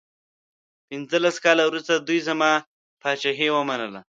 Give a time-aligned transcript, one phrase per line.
[0.89, 2.51] پنځلس کاله وروسته دوی زما
[3.01, 4.01] پاچهي ومنله.